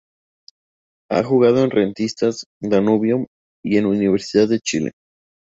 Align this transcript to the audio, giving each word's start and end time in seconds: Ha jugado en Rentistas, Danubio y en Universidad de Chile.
Ha 1.11 1.21
jugado 1.21 1.63
en 1.63 1.69
Rentistas, 1.69 2.47
Danubio 2.59 3.27
y 3.63 3.77
en 3.77 3.85
Universidad 3.85 4.47
de 4.47 4.59
Chile. 4.59 4.91